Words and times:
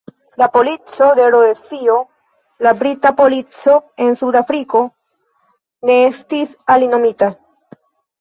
La 0.41 0.45
polico 0.53 1.09
de 1.17 1.25
Rodezio, 1.29 1.97
la 2.63 2.73
Brita 2.73 3.15
Polico 3.15 3.91
en 4.05 4.15
Suda 4.21 4.39
Afriko, 4.45 4.81
ne 5.91 5.99
estis 6.07 6.57
alinomita. 6.77 7.31